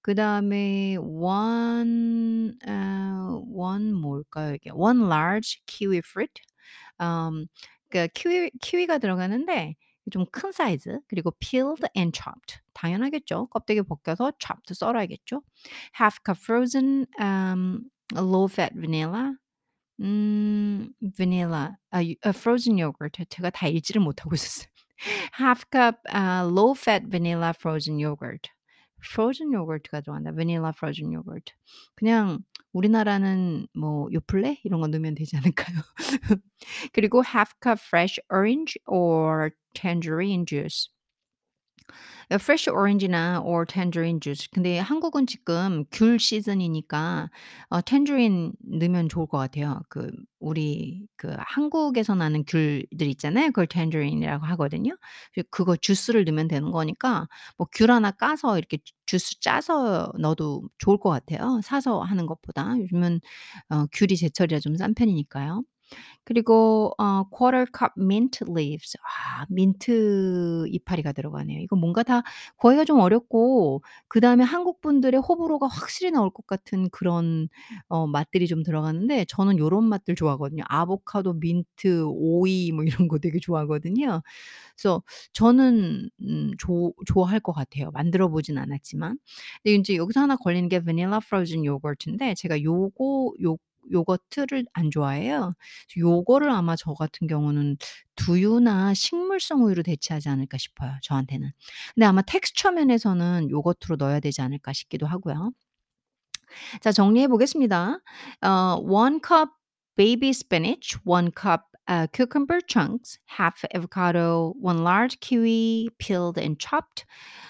그 0.03 0.15
다음에 0.15 0.97
one 0.99 2.55
어 2.67 3.43
one 3.55 3.93
뭘까요 3.95 4.55
이게? 4.55 4.71
one 4.73 5.05
large 5.07 5.61
kiwi 5.67 5.99
fruit. 5.99 6.33
음 7.01 7.47
그러니까 7.91 8.13
키위 8.15 8.51
키위가 8.61 8.99
들어가는데 8.99 9.77
좀 10.11 10.25
큰 10.33 10.53
사이즈 10.53 11.01
그리고 11.09 11.33
peeled 11.41 11.85
and 11.97 12.13
chopped. 12.19 12.61
당연하겠죠. 12.75 13.49
껍데기 13.49 13.83
벗겨서 13.83 14.33
chopped 14.41 14.73
썰어야겠죠. 14.75 15.43
half 16.01 16.19
cup 16.25 16.39
frozen 16.43 17.07
um 17.21 17.91
low 18.17 18.47
fat 18.51 18.75
vanilla. 18.75 19.35
음 20.02 20.90
vanilla 21.18 21.76
아 21.92 22.02
유 22.04 22.16
아 22.24 22.30
frozen 22.30 22.78
yogurt 22.82 23.24
제가 23.30 23.50
다 23.52 23.68
읽지를 23.68 24.02
못하고 24.02 24.36
있었어요. 24.36 24.68
half 25.40 25.66
cup 25.72 25.98
아 26.10 26.44
low 26.50 26.74
fat 26.78 27.06
vanilla 27.10 27.54
frozen 27.58 28.00
yogurt. 28.00 28.50
frozen 29.06 29.52
yogurt가 29.54 30.02
들어간다. 30.02 30.32
vanilla 30.34 30.72
frozen 30.76 31.12
yogurt. 31.14 31.54
그냥 31.96 32.40
우리나라는 32.74 33.68
뭐 33.76 34.08
요플레 34.14 34.62
이런 34.64 34.82
거 34.82 34.88
넣으면 34.88 35.16
되지 35.16 35.38
않을까요? 35.38 35.78
그리고 36.94 37.22
half 37.24 37.54
cup 37.62 37.80
fresh 37.80 38.20
orange 38.32 38.78
or 38.88 39.52
tangerine 39.76 40.46
juice. 40.46 40.90
어 42.31 42.35
fresh 42.37 42.69
orange나 42.71 43.41
or 43.45 43.65
tangerine 43.67 44.21
juice. 44.21 44.49
근데 44.53 44.79
한국은 44.79 45.27
지금 45.27 45.85
귤 45.91 46.19
시즌이니까 46.19 47.31
어 47.71 47.81
tangerine 47.83 48.53
넣으면 48.63 49.09
좋을 49.09 49.27
것 49.27 49.39
같아요. 49.39 49.81
그 49.89 50.11
우리 50.39 51.07
그 51.17 51.35
한국에서 51.39 52.15
나는 52.15 52.45
귤들 52.47 53.07
있잖아요. 53.09 53.47
그걸 53.49 53.67
tangerine이라고 53.67 54.45
하거든요. 54.47 54.97
그 55.35 55.43
그거 55.51 55.77
주스를 55.77 56.25
넣으면 56.25 56.49
되는 56.49 56.71
거니까 56.71 57.29
뭐 57.57 57.67
귤 57.73 57.91
하나 57.91 58.11
까서 58.11 58.59
이렇게 58.59 58.79
주 58.79 58.93
주스 59.07 59.41
짜서 59.41 60.13
넣어도 60.19 60.69
좋을 60.79 60.99
것 60.99 61.09
같아요, 61.11 61.61
사서 61.65 62.03
하는 62.03 62.27
것보다. 62.27 62.77
요즘은 62.79 63.21
어 63.71 63.87
귤이 63.93 64.17
제철이라 64.17 64.61
좀 64.61 64.77
싼 64.77 64.95
편이니까요. 64.95 65.63
그리고 66.25 66.93
어 66.99 67.25
quarter 67.31 67.67
cup 67.77 67.93
mint 67.99 68.45
leaves. 68.49 68.97
아 69.03 69.47
민트 69.51 70.67
이파리가 70.69 71.13
들어가네요. 71.13 71.61
이거 71.61 71.77
뭔가 71.77 72.03
다 72.03 72.23
구하기가 72.59 72.85
좀 72.85 73.01
어렵고 73.01 73.83
그 74.09 74.21
다음에 74.21 74.45
한국 74.45 74.81
분들의 74.81 75.21
호불호가 75.21 75.67
확실히 75.69 76.11
나올 76.13 76.31
것 76.31 76.47
같은 76.47 76.89
그런 76.91 77.49
어 77.89 78.07
맛들이 78.07 78.47
좀 78.47 78.63
들어가는데 78.63 79.25
저는 79.29 79.59
요런 79.59 79.85
맛들 79.89 80.15
좋아하거든요. 80.15 80.65
아보카도, 80.69 81.35
민트, 81.35 82.05
오이 82.09 82.73
뭐 82.73 82.85
이런 82.85 83.09
거 83.09 83.19
되게 83.19 83.39
좋아하거든요. 83.41 84.23
그래서 84.77 85.03
저는 85.33 86.11
음좋 86.23 86.95
좋아할 87.07 87.41
것 87.41 87.53
같아요. 87.53 87.91
만들어 87.93 88.29
보진 88.29 88.59
않았지만. 88.59 89.19
근데 89.63 89.75
인제 89.77 89.97
여기서 89.97 90.21
하나 90.21 90.37
걸리는 90.37 90.69
게 90.69 90.81
vanilla 90.81 91.19
frozen 91.25 91.67
yogurt인데 91.69 92.35
제가 92.37 92.63
요거 92.63 93.35
요 93.45 93.57
요거트를 93.93 94.67
안 94.73 94.91
좋아해요. 94.91 95.55
그래서 95.93 96.01
요거를 96.01 96.51
아마 96.51 96.77
저 96.77 96.95
같은 96.95 97.27
경우는 97.27 97.77
두유나 98.17 98.95
식물성 98.95 99.65
우유로 99.65 99.83
대체하지 99.83 100.29
않을까 100.29 100.59
싶어요, 100.59 100.93
저한테는. 101.03 101.51
근데 101.95 102.07
아마 102.07 102.23
텍스처 102.23 102.73
면에서는 102.73 103.51
요거트로 103.51 103.97
넣어야 103.97 104.21
되지 104.21 104.43
않을까 104.43 104.73
싶기도 104.73 105.07
하고요. 105.07 105.53
자 106.81 106.93
정리해 106.93 107.29
보겠습니다. 107.29 108.01
어 108.43 108.81
1 108.83 109.21
cup 109.27 109.51
baby 109.97 110.31
spinach, 110.31 110.97
1 111.05 111.31
cup 111.37 111.69
uh, 111.89 112.07
cucumber 112.13 112.61
chunks, 112.61 113.19
half 113.27 113.65
avocado, 113.75 114.55
1 114.61 114.85
large 114.85 115.19
kiwi 115.21 115.89
peeled 115.99 116.39
and 116.39 116.59
chopped, 116.59 117.05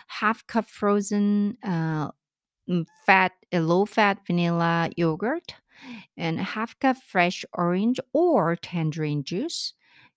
half 0.07 0.47
cup 0.47 0.69
frozen 0.69 1.57
uh, 1.63 2.09
mm, 2.69 2.87
fat, 3.05 3.33
uh, 3.53 3.59
low 3.61 3.85
fat 3.85 4.19
vanilla 4.27 4.89
yogurt, 4.97 5.55
and 6.17 6.41
half 6.41 6.79
cup 6.81 6.97
fresh 6.99 7.45
orange 7.55 8.01
or 8.13 8.57
tangerine 8.57 9.25
juice, 9.25 9.75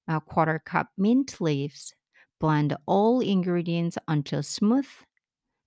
a 0.07 0.19
quarter 0.21 0.59
cup 0.65 0.87
mint 0.97 1.39
leaves. 1.41 1.93
Blend 2.39 2.75
all 2.87 3.21
ingredients 3.21 3.97
until 4.07 4.41
smooth. 4.43 4.87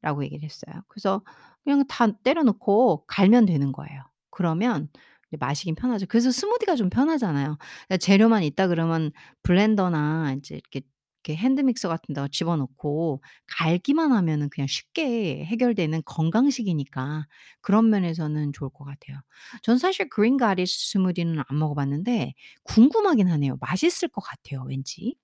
라고 0.02 0.22
얘기를 0.24 0.44
했어요. 0.44 0.82
그래서 0.88 1.22
그냥 1.64 1.84
다 1.88 2.06
때려 2.22 2.42
넣고 2.42 3.04
갈면 3.06 3.46
되는 3.46 3.72
거예요. 3.72 4.02
그러면 4.30 4.88
이제 5.28 5.36
마시긴 5.38 5.74
편하죠. 5.74 6.06
그래서 6.08 6.30
스무디가 6.30 6.76
좀 6.76 6.90
편하잖아요. 6.90 7.56
그러니까 7.58 7.96
재료만 7.98 8.42
있다 8.44 8.68
그러면 8.68 9.12
블렌더나 9.42 10.32
인제 10.34 10.56
이렇게 10.56 10.82
이렇게 11.24 11.36
핸드 11.36 11.60
믹서 11.62 11.88
같은 11.88 12.14
데다 12.14 12.28
집어넣고 12.28 13.22
갈기만 13.58 14.12
하면은 14.12 14.48
그냥 14.50 14.66
쉽게 14.68 15.44
해결되는 15.46 16.02
건강식이니까 16.04 17.26
그런 17.62 17.90
면에서는 17.90 18.52
좋을 18.52 18.70
것 18.70 18.84
같아요. 18.84 19.20
전 19.62 19.78
사실 19.78 20.08
green 20.14 20.38
goddess 20.38 20.90
스무디는 20.92 21.42
안 21.48 21.58
먹어 21.58 21.74
봤는데 21.74 22.34
궁금하긴 22.64 23.28
하네요. 23.28 23.56
맛있을 23.60 24.08
것 24.08 24.20
같아요, 24.22 24.64
왠지. 24.68 25.16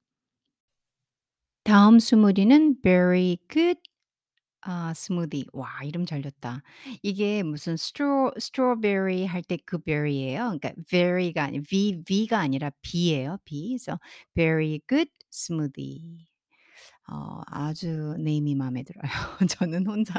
다음 1.64 1.99
스무디는 1.99 2.80
berry 2.83 3.38
good 3.49 3.80
아 4.62 4.93
스무디. 4.95 5.47
와 5.52 5.69
이름 5.85 6.05
잘 6.07 6.23
졌다. 6.23 6.62
이게 7.02 7.43
무슨 7.43 7.76
straw- 7.76 8.32
strawberry 8.38 9.25
할 9.26 9.43
때 9.43 9.57
그 9.64 9.79
berry예요. 9.78 10.59
그러니까 10.61 10.73
very가 10.90 11.45
아니 11.45 11.61
V 11.62 12.02
V가 12.05 12.38
아니라 12.40 12.71
B예요, 12.83 13.38
B. 13.45 13.69
그래서 13.79 13.99
berry 14.35 14.80
good 14.88 15.11
smoothie. 15.33 16.29
어 17.11 17.40
아주 17.47 18.14
name이 18.18 18.54
마음에 18.55 18.85
들어요. 18.85 19.02
저는 19.61 19.87
혼자 19.87 20.14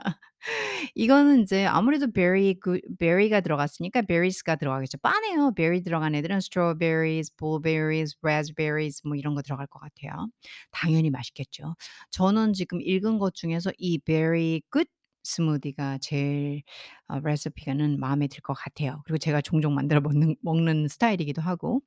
이거는 0.95 1.39
인제 1.41 1.65
아무래도 1.65 2.07
good 2.11 2.81
berry가 2.99 3.41
들어갔으니까 3.41 4.01
berries가 4.03 4.55
들어가겠죠. 4.57 4.97
바네요. 4.99 5.53
berry 5.55 5.81
들어간 5.83 6.15
애들은 6.15 6.37
strawberries, 6.37 7.31
blueberries, 7.37 8.15
raspberries 8.23 9.01
뭐 9.07 9.15
이런 9.15 9.35
거 9.35 9.41
들어갈 9.41 9.67
것 9.67 9.79
같아요. 9.79 10.27
당연히 10.71 11.09
맛있겠죠. 11.09 11.75
저는 12.11 12.53
지금 12.53 12.81
읽은 12.81 13.19
것 13.19 13.33
중에서 13.35 13.71
이 13.77 13.99
berry 13.99 14.61
good 14.71 14.89
스무디가 15.23 15.99
제일 16.01 16.63
어 17.07 17.19
레시피가는 17.19 17.99
마음에 17.99 18.27
들 18.27 18.41
것 18.41 18.53
같아요. 18.53 19.01
그리고 19.05 19.17
제가 19.19 19.41
종종 19.41 19.75
만들어 19.75 20.01
먹는 20.01 20.35
먹는 20.41 20.87
스타일이기도 20.89 21.41
하고. 21.41 21.81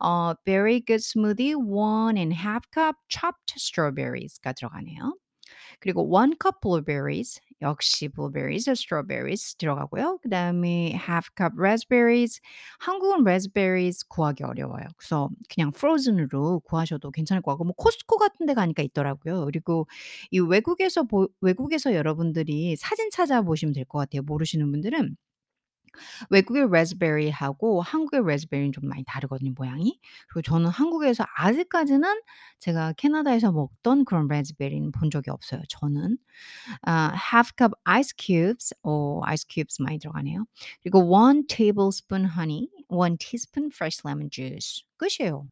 어 0.00 0.34
very 0.44 0.80
good 0.86 1.02
smoothie, 1.02 1.54
1 1.56 2.16
and 2.18 2.34
half 2.34 2.62
cup 2.74 2.96
chopped 3.08 3.54
strawberries가 3.58 4.52
들어가네요. 4.54 5.16
그리고 5.80 6.02
1 6.08 6.34
cup 6.40 6.60
blueberries 6.62 7.40
역시 7.62 8.08
blueberries, 8.08 8.68
strawberries 8.70 9.54
들어가고요. 9.56 10.18
그 10.22 10.28
다음에 10.28 10.92
half 10.94 11.30
cup 11.36 11.52
raspberries 11.58 12.40
한국은 12.80 13.20
raspberries 13.22 14.06
구하기 14.08 14.44
어려워요. 14.44 14.84
그래서 14.96 15.28
그냥 15.54 15.68
frozen으로 15.74 16.60
구하셔도 16.60 17.10
괜찮을 17.10 17.42
것 17.42 17.52
같고 17.52 17.64
뭐 17.64 17.74
코스트코 17.76 18.16
같은 18.18 18.46
데 18.46 18.54
가니까 18.54 18.82
있더라고요. 18.82 19.44
그리고 19.46 19.86
이 20.30 20.40
외국에서 20.40 21.04
보 21.04 21.28
외국에서 21.40 21.94
여러분들이 21.94 22.76
사진 22.76 23.10
찾아보시면 23.10 23.72
될 23.74 23.84
것 23.84 23.98
같아요, 23.98 24.22
모르시는 24.22 24.70
분들은. 24.70 25.16
외국의 26.30 26.64
raspberry하고 26.64 27.82
한국의 27.82 28.20
raspberry는 28.20 28.72
좀 28.72 28.88
많이 28.88 29.04
다르거든요, 29.06 29.52
모양이. 29.56 29.98
그리고 30.28 30.42
저는 30.42 30.70
한국에서 30.70 31.24
아직까지는 31.36 32.20
제가 32.60 32.92
캐나다에서 32.94 33.52
먹던 33.52 34.04
그런 34.04 34.24
raspberry는 34.26 34.92
본 34.92 35.10
적이 35.10 35.30
없어요, 35.30 35.62
저는. 35.68 36.18
아 36.82 37.12
half 37.14 37.52
cup 37.58 37.72
ice 37.84 38.12
cubes 38.18 38.74
어 38.84 39.20
ice 39.24 39.46
cubes 39.48 39.82
많이 39.82 39.98
들어가네요. 39.98 40.44
그리고 40.82 41.00
1 41.16 41.46
tablespoon 41.48 42.26
honey, 42.26 42.68
1 42.88 43.16
teaspoon 43.18 43.70
fresh 43.74 44.02
lemon 44.06 44.30
juice 44.30 44.84
끝이에요. 44.98 45.48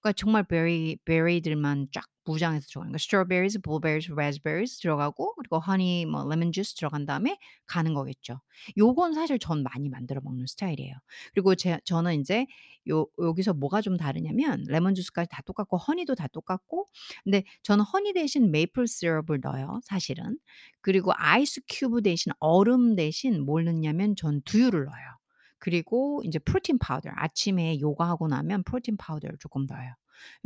그러니까 0.00 0.12
정말 0.16 0.44
베리 0.44 0.98
베리들만 1.04 1.88
쫙 1.92 2.04
무장해서 2.24 2.66
들어가는 2.68 2.92
거예요. 2.92 2.96
strawberries, 2.96 3.58
blueberries, 3.60 4.12
raspberries 4.12 4.78
들어가고 4.80 5.34
그리고 5.36 5.60
honey 5.66 6.06
뭐 6.06 6.22
lemon 6.24 6.52
juice 6.52 6.74
들어간 6.76 7.06
다음에 7.06 7.38
가는 7.66 7.94
거겠죠. 7.94 8.40
요건 8.78 9.14
사실 9.14 9.38
전 9.38 9.62
많이 9.62 9.88
만들어 9.88 10.20
먹는 10.22 10.46
스타일이에요. 10.46 10.94
그리고 11.34 11.54
제 11.54 11.78
저는 11.84 12.14
인제 12.14 12.46
요 12.90 13.06
여기서 13.18 13.54
뭐가 13.54 13.80
좀 13.80 13.96
다르냐면 13.96 14.64
레몬 14.68 14.94
주스까지 14.94 15.28
다 15.30 15.42
똑같고 15.44 15.76
honey도 15.78 16.14
다 16.14 16.28
똑같고 16.28 16.88
근데 17.24 17.44
저는 17.62 17.84
honey 17.84 18.12
대신 18.14 18.50
메이플 18.50 18.86
시럽을 18.86 19.40
넣어요, 19.42 19.80
사실은. 19.84 20.38
그리고 20.80 21.12
ice 21.16 21.60
cube 21.68 22.02
대신 22.02 22.32
얼음 22.40 22.96
대신 22.96 23.40
뭘 23.44 23.64
넣냐면 23.64 24.16
전 24.16 24.42
두유를 24.44 24.84
넣어요. 24.84 25.23
그리고 25.64 26.20
인제 26.24 26.40
protein 26.40 26.78
powder 26.78 27.08
아침에 27.16 27.80
요가하고 27.80 28.28
나면 28.28 28.64
protein 28.64 28.98
powder를 28.98 29.38
쪼끔 29.40 29.64
넣어요. 29.66 29.94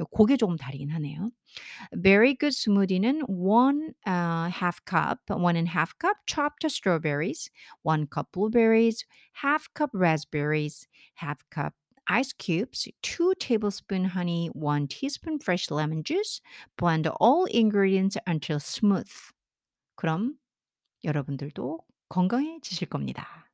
요 0.00 0.04
고게 0.12 0.36
조금 0.36 0.56
다르긴 0.56 0.90
하네요. 0.92 1.30
Very 2.02 2.36
good 2.38 2.54
smoothie는 2.54 3.22
1아 3.28 4.50
half 4.50 4.80
cup, 4.86 5.20
1 5.30 5.56
and 5.56 5.70
half 5.70 5.94
cup 6.00 6.18
chopped 6.26 6.64
strawberries, 6.70 7.50
1 7.84 8.06
cup 8.14 8.32
blueberries, 8.32 9.04
half 9.44 9.66
cup 9.76 9.90
raspberries, 9.94 10.86
half 11.16 11.38
cup 11.50 11.74
ice 12.08 12.32
cubes, 12.32 12.88
2 13.02 13.34
tablespoon 13.40 14.06
honey, 14.14 14.48
1 14.54 14.88
teaspoon 14.88 15.38
fresh 15.40 15.70
lemon 15.70 16.04
juice. 16.04 16.40
Blend 16.78 17.08
all 17.20 17.46
ingredients 17.50 18.16
until 18.26 18.60
smooth. 18.60 19.10
그럼 19.96 20.34
여러분들도 21.04 21.80
건강해지실 22.10 22.88
겁니다. 22.88 23.47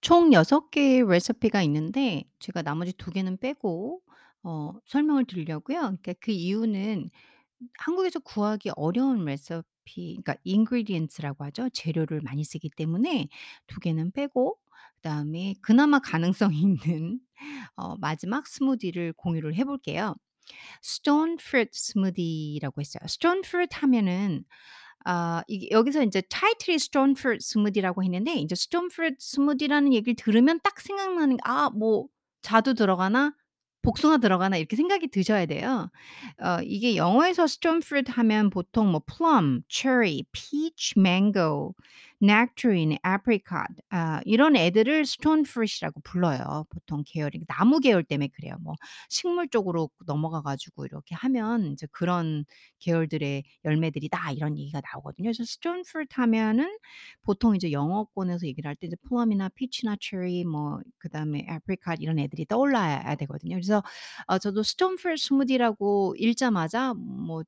총 0.00 0.32
6 0.32 0.70
개의 0.70 1.02
레시피가 1.06 1.62
있는데 1.62 2.24
제가 2.38 2.62
나머지 2.62 2.92
2 2.92 3.10
개는 3.10 3.36
빼고 3.38 4.00
어 4.42 4.72
설명을 4.86 5.26
드리려고요. 5.26 5.78
그러니까 5.80 6.14
그 6.20 6.30
이유는 6.32 7.10
한국에서 7.78 8.20
구하기 8.20 8.70
어려운 8.76 9.24
레시피 9.24 9.64
그러니까 10.22 10.36
ingredients라고 10.46 11.44
하죠. 11.46 11.68
재료를 11.70 12.20
많이 12.22 12.44
쓰기 12.44 12.70
때문에 12.70 13.28
2 13.68 13.80
개는 13.80 14.12
빼고 14.12 14.58
그다음에 14.96 15.54
그나마 15.62 15.98
가능성이 16.00 16.60
있는 16.62 17.20
어 17.76 17.96
마지막 17.98 18.46
스무디를 18.46 19.14
공유를 19.14 19.54
해 19.56 19.64
볼게요. 19.64 20.16
stone 20.84 21.36
fruit 21.40 21.70
smoothie라고 21.74 22.80
했어요. 22.82 23.02
stone 23.06 23.42
fruit 23.46 23.74
하면은 23.78 24.44
아 25.04 25.42
이게 25.48 25.68
여기서 25.70 26.02
인제 26.02 26.22
타이틀이 26.30 26.76
fruit 27.18 27.38
smoothie라고 27.42 28.04
했는데 28.04 28.34
stone 28.54 28.88
fruit 28.92 29.16
smoothie라는 29.20 29.92
얘기를 29.94 30.14
들으면 30.16 30.60
딱 30.62 30.80
생각나는 30.80 31.36
게 31.38 31.40
'아 31.44 31.70
뭐 31.70 32.06
자두 32.42 32.74
들어가나? 32.74 33.34
복숭아 33.82 34.18
들어가나?' 34.18 34.56
이렇게 34.58 34.76
생각이 34.76 35.08
드셔야 35.08 35.46
돼요. 35.46 35.90
어 36.42 36.58
이게 36.64 36.96
영어에서 36.96 37.44
fruit 37.82 38.10
하면 38.12 38.50
보통 38.50 38.90
뭐 38.92 39.00
plum, 39.06 39.62
cherry, 39.68 40.24
peach, 40.32 40.94
mango, 40.98 41.74
nectarine, 42.22 42.98
apricot 43.06 43.68
아 43.90 44.20
이런 44.24 44.56
애들을 44.56 45.04
fruit이라고 45.46 46.00
불러요. 46.02 46.66
보통 46.70 47.02
계열이 47.06 47.44
나무 47.48 47.80
계열 47.80 48.04
때문에 48.04 48.28
그래요. 48.28 48.56
뭐 48.60 48.74
식물 49.08 49.48
쪽으로 49.48 49.90
넘어가 50.06 50.42
가지고 50.42 50.84
이렇게 50.86 51.14
하면 51.14 51.64
인제 51.66 51.86
"그런 51.92 52.44
계열들의 52.80 53.44
열매들이다." 53.64 54.32
이런 54.32 54.58
얘기가 54.58 54.80
나오거든요. 54.92 55.30
그래서 55.32 55.44
fruit 55.88 56.08
하면은 56.16 56.76
보통 57.22 57.56
이제 57.56 57.72
영어권에서 57.72 58.46
얘기를 58.46 58.68
할 58.68 58.76
때 58.76 58.86
이제 58.86 58.96
plum이나 59.08 59.48
peach나 59.50 59.96
cherry 60.00 60.44
뭐 60.44 60.80
그다음에 60.98 61.40
apricot 61.50 61.98
이런 62.02 62.18
애들이 62.18 62.44
떠올라야 62.46 63.14
되거든요. 63.16 63.56
그래서 63.56 63.82
어 64.26 64.38
저도 64.38 64.62
fruit 64.98 65.20
smoothie라고 65.22 66.14
읽자마자 66.18 66.94
뭐 66.94 67.42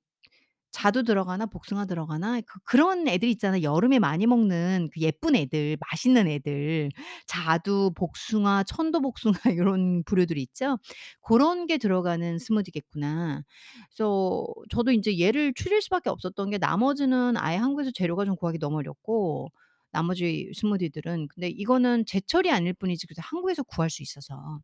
자두 0.72 1.02
들어가나 1.04 1.46
복숭아 1.46 1.84
들어가나 1.86 2.40
그 2.42 2.60
그런 2.64 3.06
애들 3.08 3.28
있잖아요. 3.30 3.62
여름에 3.62 3.98
많이 3.98 4.26
먹는 4.26 4.88
그 4.92 5.00
예쁜 5.00 5.36
애들, 5.36 5.76
맛있는 5.80 6.26
애들. 6.28 6.90
자두, 7.26 7.92
복숭아, 7.94 8.64
천도복숭아 8.64 9.34
요런 9.56 10.04
부류들 10.06 10.38
있죠. 10.38 10.78
'고런 11.20 11.66
게 11.66 11.78
들어가는 11.78 12.38
스무디겠구나.' 12.38 13.42
그래서 13.90 14.46
저도 14.70 14.90
인제 14.92 15.18
얘를 15.20 15.52
추릴 15.54 15.82
수밖에 15.82 16.10
없었던 16.10 16.50
게 16.50 16.58
나머지는 16.58 17.36
아예 17.36 17.56
한국에서 17.56 17.90
재료가 17.94 18.24
좀 18.24 18.36
구하기 18.36 18.58
너무 18.58 18.78
어렵고 18.78 19.50
나머지 19.92 20.50
스무디들은 20.54 21.28
근데 21.28 21.48
이거는 21.48 22.06
제철이 22.06 22.50
아닐 22.50 22.72
뿐이지 22.74 23.06
그래도 23.06 23.22
한국에서 23.24 23.62
구할 23.64 23.90
수 23.90 24.02
있어서 24.02 24.60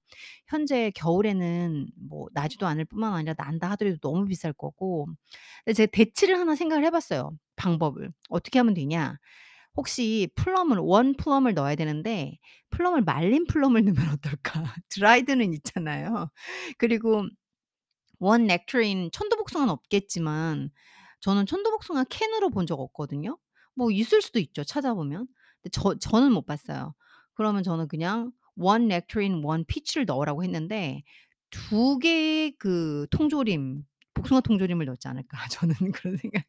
현재 0.48 0.90
겨울에는 0.94 1.88
뭐 2.08 2.28
나지도 2.32 2.66
않을 2.66 2.84
뿐만 2.86 3.12
아니라 3.14 3.34
난다 3.38 3.70
하더라도 3.72 3.98
너무 4.00 4.24
비쌀 4.26 4.52
거고 4.54 5.06
근데 5.64 5.74
제가 5.74 5.90
대치를 5.92 6.38
하나 6.38 6.54
생각을 6.54 6.84
해 6.84 6.90
봤어요, 6.90 7.32
방법을. 7.56 8.12
어떻게 8.30 8.58
하면 8.58 8.74
되냐. 8.74 9.18
혹시 9.76 10.28
plum을 10.36 10.78
1 10.80 11.14
plum을 11.16 11.54
넣어야 11.54 11.74
되는데 11.76 12.38
플럼을 12.70 13.02
말린 13.02 13.46
plum을 13.46 13.84
넣으면 13.86 14.08
어떨까? 14.14 14.74
dried는 14.90 15.52
있잖아요. 15.54 16.30
그리고 16.78 17.24
1 18.20 18.42
nectarine 18.50 19.10
천도복숭아는 19.12 19.72
없겠지만 19.72 20.70
저는 21.20 21.46
천도복숭아 21.46 22.04
캔으로 22.10 22.50
본 22.50 22.66
적 22.66 22.80
없거든요. 22.80 23.38
뭐 23.78 23.90
있을 23.92 24.22
수도 24.22 24.40
있죠, 24.40 24.64
찾아보면. 24.64 25.26
근데 25.62 25.70
저 25.72 25.96
저는 25.98 26.32
못 26.32 26.46
봤어요. 26.46 26.94
그러면 27.34 27.62
저는 27.62 27.88
그냥 27.88 28.32
1 28.56 28.82
nectarine, 28.90 29.40
1 29.42 29.64
peach를 29.66 30.06
넣으라고 30.06 30.44
했는데 30.44 31.02
2 31.50 31.98
개의 32.00 32.52
그 32.58 33.06
통조림, 33.10 33.84
복숭아 34.14 34.40
통조림을 34.42 34.86
넣지 34.86 35.08
않을까 35.08 35.38
저는 35.52 35.92
그런 35.92 36.16
생각 36.16 36.44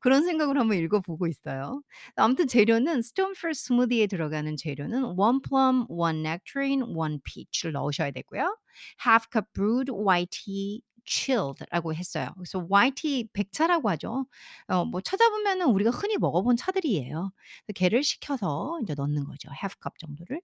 그런 0.00 0.24
생각으로 0.24 0.60
한번 0.60 0.78
읽어 0.78 1.00
보고 1.00 1.26
있어요. 1.26 1.82
아무튼 2.16 2.46
재료는 2.48 3.02
fruit 3.36 3.58
smoothie에 3.58 4.06
들어가는 4.08 4.56
재료는 4.56 5.04
1 5.04 5.40
plum, 5.48 5.86
1 5.88 6.22
nectarine, 6.26 6.82
1 6.84 7.20
peach를 7.24 7.72
넣으셔야 7.72 8.10
되고요. 8.12 8.56
half 9.06 9.26
cup 9.32 9.46
brewed 9.54 9.90
white 9.92 10.30
tea 10.30 10.82
chilled라고 11.06 11.94
했어요. 11.94 12.30
그래서 12.36 12.66
tea 12.94 13.28
백차라고 13.32 13.88
하죠. 13.90 14.26
어 14.68 14.84
뭐 14.84 15.00
찾아보면은 15.00 15.66
우리가 15.68 15.90
흔히 15.90 16.16
먹어 16.18 16.42
본 16.42 16.56
차들이에요. 16.56 17.32
걔를 17.74 18.02
식혀서 18.04 18.78
인제 18.80 18.94
넣는 18.94 19.24
거죠, 19.24 19.48
half 19.50 19.76
cup 19.82 19.98
정도를. 19.98 20.40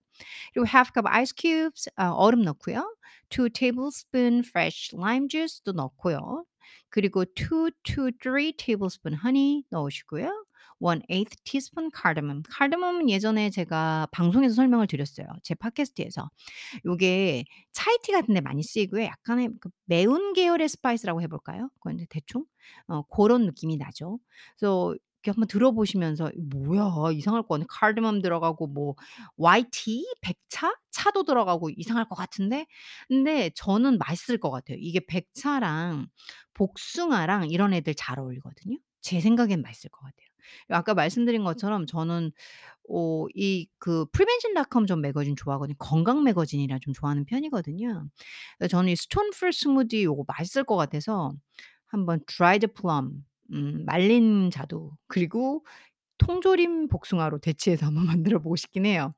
그리고 0.55 0.67
half 0.69 0.93
cup 0.95 1.07
ice 1.09 1.33
cubes 1.37 1.91
아 1.97 2.11
얼음 2.11 2.43
넣고요. 2.43 2.97
2 3.31 3.49
tablespoon 3.51 4.41
fresh 4.41 4.95
lime 4.97 5.29
juice도 5.29 5.73
넣고요. 5.73 6.45
그리고 6.91 7.25
2 7.25 7.71
to 7.85 8.11
3 8.21 8.53
tablespoon 8.57 9.19
honey 9.25 9.65
넣으시고요. 9.71 10.45
1/8 10.83 11.45
teaspoon 11.45 11.91
cardamom. 11.97 12.43
cardamom은 12.57 13.11
예전에 13.11 13.51
제가 13.51 14.09
방송에서 14.13 14.55
설명을 14.57 14.87
드렸어요, 14.89 15.27
제 15.43 15.55
팟캐스트에서. 15.55 16.31
요게 16.87 17.45
chai 17.73 17.96
tea 17.96 18.13
같은 18.13 18.35
데 18.35 18.41
많이 18.43 18.63
쓰이고요. 18.63 19.05
약간의 19.05 19.51
그 19.61 19.71
매운 19.87 20.33
계열의 20.35 20.69
spice라고 20.69 21.23
해 21.23 21.29
볼까요? 21.29 21.71
이제 21.95 22.07
대충 22.11 22.45
어 22.89 23.03
고런 23.03 23.47
느낌이 23.47 23.77
나죠. 23.79 24.19
그래서 24.59 24.95
이렇게 25.25 25.33
한번 25.37 25.49
들어보시면서 25.49 26.33
'뭐야 26.53 27.13
이상할 27.15 27.43
것 27.45 27.49
같네. 27.51 27.67
cardamom 27.81 28.23
들어가고 28.23 28.67
뭐 28.69 28.95
tea 29.73 30.05
백차? 30.23 30.75
차도 30.91 31.25
들어가고 31.25 31.71
이상할 31.71 32.09
것 32.09 32.17
같은데.' 32.17 32.67
근데 33.09 33.51
저는 33.55 33.99
맛있을 33.99 34.39
것 34.39 34.51
같아요. 34.51 34.79
이게 34.81 35.01
백차랑 35.07 36.09
복숭아랑 36.55 37.51
이런 37.51 37.75
애들 37.75 37.95
잘 37.97 38.19
어울리거든요. 38.21 38.79
제 39.03 39.21
생각엔 39.21 39.63
맛있을 39.63 39.91
것 39.91 40.01
같아요. 40.03 40.32
아까 40.69 40.95
말씀드린 40.95 41.45
것처럼 41.45 41.87
저는 41.87 42.33
어 42.91 43.27
이그 43.35 44.07
prevention.com 44.13 44.87
좀 44.87 45.01
매거진 45.01 45.37
좋아하거든요. 45.37 45.77
건강 45.79 46.25
매거진이라 46.25 46.79
좀 46.81 46.93
좋아하는 46.95 47.25
편이거든요. 47.25 48.07
저는 48.71 48.91
이 48.91 48.97
fruit 49.35 49.59
스무디 49.59 50.05
요거 50.05 50.25
맛있을 50.29 50.65
것 50.65 50.77
같아서 50.77 51.33
한번 51.87 52.21
dried 52.27 52.67
plum 52.69 53.25
음 53.53 53.85
말린 53.87 54.51
자두 54.51 54.93
그리고 55.09 55.65
통조림 56.19 56.89
복숭아로 56.89 57.39
대체해서 57.39 57.87
한번 57.87 58.07
만들어 58.19 58.41
보고 58.41 58.57
싶긴 58.57 58.87
해요. 58.87 59.15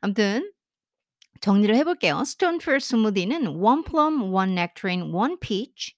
아무튼 0.00 0.52
정리를 1.40 1.74
해 1.76 1.84
볼게요. 1.84 2.20
stone 2.22 2.58
fruit 2.62 2.84
스무디는 2.84 3.42
1 3.46 3.84
plum, 3.84 4.22
1 4.34 4.50
nectarine, 4.52 5.12
1 5.12 5.38
peach 5.40 5.94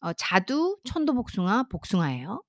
어 0.00 0.12
자두, 0.14 0.78
천도복숭아, 0.84 1.64
복숭아예요. 1.70 2.42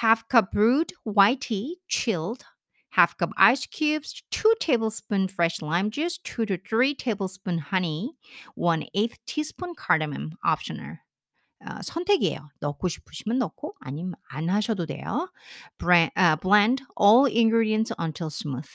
Half 0.00 0.28
cup 0.28 0.52
brewed 0.52 0.92
white 1.04 1.40
tea, 1.40 1.78
chilled. 1.88 2.44
half 2.90 3.16
cup 3.16 3.30
ice 3.36 3.66
cubes, 3.66 4.22
2 4.30 4.54
tablespoon 4.60 5.28
fresh 5.28 5.60
lime 5.62 5.90
juice, 5.90 6.18
2 6.24 6.46
to 6.46 6.56
3 6.56 6.94
tablespoon 6.94 7.58
honey, 7.58 8.16
1/8 8.56 9.12
teaspoon 9.26 9.74
cardamom 9.76 10.32
optional. 10.44 10.98
어 11.60 11.82
선택이에요. 11.82 12.48
넣고 12.60 12.88
싶으시면 12.88 13.38
넣고 13.38 13.74
아니면 13.80 14.14
안 14.30 14.48
하셔도 14.48 14.86
돼요. 14.86 15.28
bran 15.78 16.10
아 16.14 16.36
blend 16.36 16.84
all 17.00 17.26
ingredients 17.26 17.92
until 18.00 18.28
smooth. 18.28 18.68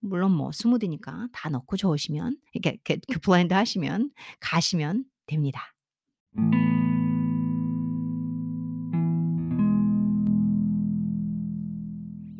물론 0.00 0.32
뭐 0.32 0.52
스무디니까 0.52 1.28
다 1.32 1.48
넣고 1.48 1.76
저으시면 1.78 2.36
이렇게 2.52 2.76
그그 2.84 3.20
블렌드 3.20 3.54
하시면 3.54 4.10
가시면 4.40 5.06
됩니다. 5.26 5.74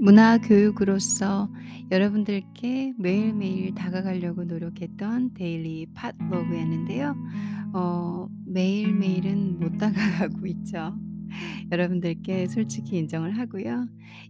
문화 0.05 0.37
교육으로서 0.37 1.51
여러분들께 1.91 2.93
매일매일 2.99 3.75
다가가려고 3.75 4.45
노력했던 4.45 5.33
데일리 5.33 5.87
팟로그였는데요. 5.95 7.17
어 7.73 8.29
매일매일은 8.45 9.59
못 9.59 9.79
다가가고 9.79 10.45
있죠. 10.61 10.95
여러분들께 11.73 12.49
솔직히 12.49 12.99
인정을 12.99 13.39
하고요. 13.39 13.87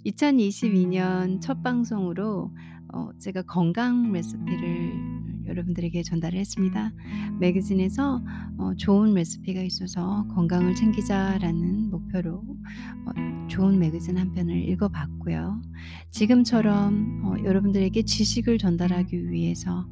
2022년 0.07 1.41
첫 1.41 1.61
방송으로 1.65 2.55
어 2.93 3.11
제가 3.19 3.43
건강 3.43 4.13
레시피를 4.13 5.24
여러분들에게 5.47 6.03
전달을 6.03 6.39
했습니다. 6.39 6.93
매거진에서 7.41 8.23
어 8.59 8.75
"좋은 8.77 9.15
레시피가 9.15 9.63
있어서 9.63 10.27
건강을 10.29 10.75
챙기자."라는 10.75 11.91
목표로 11.91 12.43
어 13.07 13.47
좋은 13.49 13.79
매거진 13.79 14.19
한 14.19 14.33
편을 14.33 14.57
읽어 14.71 14.89
봤고요. 14.89 15.61
지금처럼 16.11 17.23
어 17.25 17.35
여러분들에게 17.45 18.03
지식을 18.03 18.59
전달하기 18.59 19.31
위해서 19.31 19.87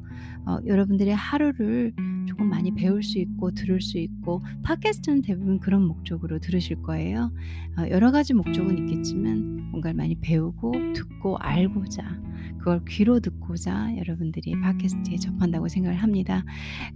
어 0.45 0.57
여러분들의 0.65 1.15
하루를 1.15 1.93
조금 2.25 2.49
많이 2.49 2.73
배울 2.73 3.03
수 3.03 3.19
있고 3.19 3.51
들을 3.51 3.79
수 3.81 3.97
있고 3.97 4.41
팟캐스트는 4.63 5.21
대부분 5.21 5.59
그런 5.59 5.85
목적으로 5.85 6.39
들으실 6.39 6.81
거예요. 6.81 7.31
어 7.77 7.89
여러 7.89 8.11
가지 8.11 8.33
목적은 8.33 8.77
있겠지만 8.79 9.71
뭔가를 9.71 9.95
많이 9.95 10.15
배우고 10.15 10.71
듣고 10.93 11.37
알고자 11.37 12.03
그걸 12.59 12.83
귀로 12.87 13.19
듣고자 13.19 13.95
여러분들이 13.97 14.59
팟캐스트에 14.61 15.17
접 15.17 15.37
한다고 15.43 15.67
생각을 15.67 15.97
합니다. 15.97 16.43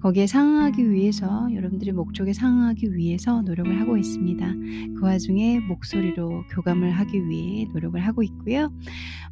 거기에 0.01 0.27
상응하기 0.27 0.91
위해서 0.91 1.47
여러분들의 1.53 1.93
목적에 1.93 2.33
상응하기 2.33 2.95
위해서 2.95 3.41
노력을 3.41 3.79
하고 3.79 3.97
있습니다. 3.97 4.53
그 4.97 5.03
와중에 5.03 5.59
목소리로 5.59 6.45
교감을 6.49 6.91
하기 6.91 7.27
위해 7.27 7.67
노력을 7.73 7.99
하고 7.99 8.23
있고요. 8.23 8.71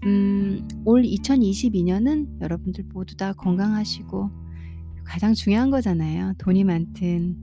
음, 0.06 0.68
올 0.86 1.04
2022년은 1.04 2.42
여러분들 2.42 2.86
모두 2.94 3.16
다 3.16 3.34
건강하시고 3.34 4.30
가장 5.04 5.34
중요한 5.34 5.70
거잖아요. 5.72 6.34
돈이 6.38 6.64
많든 6.64 7.38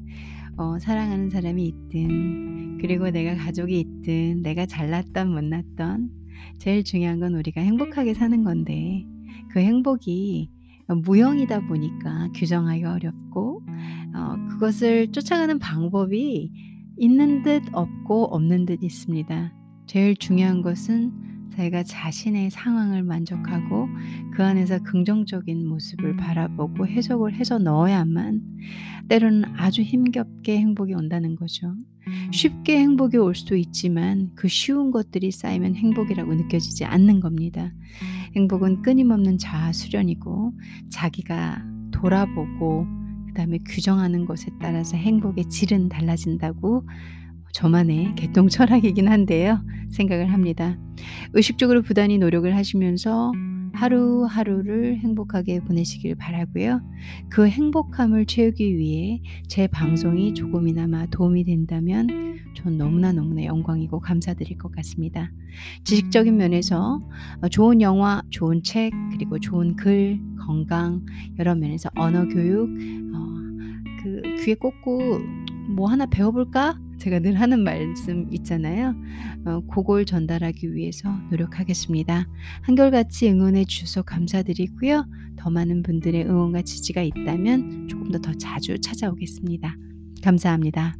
어, 0.56 0.78
사랑하는 0.78 1.30
사람이 1.30 1.64
있든 1.64 2.78
그리고 2.78 3.10
내가 3.10 3.36
가족이 3.36 3.80
있든 3.80 4.42
내가 4.42 4.66
잘났던 4.66 5.32
못났던 5.32 6.10
제일 6.58 6.84
중요한 6.84 7.20
건 7.20 7.34
우리가 7.34 7.60
행복하게 7.60 8.14
사는 8.14 8.44
건데 8.44 9.06
그 9.50 9.60
행복이 9.60 10.50
무형이다 10.94 11.66
보니까 11.66 12.28
규정하기 12.34 12.84
어렵고 12.84 13.62
어, 14.14 14.36
그것을 14.50 15.10
쫓아가는 15.12 15.58
방법이 15.58 16.50
있는 16.96 17.42
듯 17.42 17.62
없고 17.72 18.34
없는 18.34 18.66
듯 18.66 18.82
있습니다. 18.82 19.52
제일 19.86 20.16
중요한 20.16 20.62
것은 20.62 21.12
자기가 21.56 21.82
자신의 21.82 22.50
상황을 22.50 23.02
만족하고 23.02 23.88
그 24.34 24.42
안에서 24.42 24.78
긍정적인 24.82 25.66
모습을 25.68 26.16
바라보고 26.16 26.86
해석을 26.86 27.34
해서 27.34 27.58
넣어야만 27.58 28.40
때로는 29.08 29.44
아주 29.56 29.82
힘겹게 29.82 30.58
행복이 30.58 30.94
온다는 30.94 31.36
거죠. 31.36 31.74
쉽게 32.32 32.78
행복이 32.78 33.16
올 33.16 33.34
수도 33.34 33.56
있지만 33.56 34.30
그 34.34 34.48
쉬운 34.48 34.90
것들이 34.90 35.30
쌓이면 35.30 35.76
행복이라고 35.76 36.34
느껴지지 36.34 36.84
않는 36.84 37.20
겁니다. 37.20 37.72
행복은 38.34 38.82
끊임없는 38.82 39.38
자아 39.38 39.72
수련이고 39.72 40.52
자기가 40.90 41.64
돌아보고 41.92 42.86
그다음에 43.28 43.58
규정하는 43.66 44.24
것에 44.24 44.50
따라서 44.60 44.96
행복의 44.96 45.48
질은 45.48 45.88
달라진다고 45.88 46.86
저만의 47.52 48.14
개똥 48.16 48.48
철학이긴 48.48 49.08
한데요. 49.08 49.64
생각을 49.90 50.32
합니다. 50.32 50.78
의식적으로 51.34 51.82
부단히 51.82 52.18
노력을 52.18 52.54
하시면서 52.54 53.32
하루하루를 53.74 54.98
행복하게 54.98 55.60
보내시길 55.60 56.14
바라고요. 56.16 56.80
그 57.30 57.48
행복함을 57.48 58.26
채우기 58.26 58.76
위해 58.76 59.22
제 59.48 59.66
방송이 59.66 60.34
조금이나마 60.34 61.06
도움이 61.06 61.44
된다면 61.44 62.06
전 62.54 62.76
너무나 62.76 63.12
너무나 63.12 63.44
영광이고 63.44 64.00
감사드릴 64.00 64.58
것 64.58 64.72
같습니다. 64.72 65.30
지식적인 65.84 66.36
면에서 66.36 67.00
어, 67.42 67.48
좋은 67.48 67.80
영화, 67.80 68.22
좋은 68.30 68.62
책, 68.62 68.92
그리고 69.10 69.38
좋은 69.38 69.74
글, 69.76 70.20
건강 70.38 71.04
여러 71.38 71.54
면에서 71.54 71.88
언어 71.94 72.26
교육 72.28 72.68
어, 73.14 73.26
그 74.02 74.22
귀에 74.44 74.54
꽂고 74.54 75.18
뭐 75.70 75.88
하나 75.88 76.06
배워볼까? 76.06 76.78
제가 77.02 77.18
늘 77.18 77.40
하는 77.40 77.64
말씀 77.64 78.28
있잖아요. 78.30 78.94
어, 79.44 79.60
그걸 79.66 80.04
전달하기 80.04 80.72
위해서 80.72 81.10
노력하겠습니다. 81.30 82.28
한결같이 82.62 83.28
응원해 83.28 83.64
주셔서 83.64 84.02
감사드리고요. 84.02 85.04
더 85.36 85.50
많은 85.50 85.82
분들의 85.82 86.24
응원과 86.24 86.62
지지가 86.62 87.02
있다면 87.02 87.88
조금 87.88 88.12
더 88.12 88.22
더 88.22 88.32
자주 88.34 88.78
찾아오겠습니다. 88.80 89.76
감사합니다. 90.22 90.94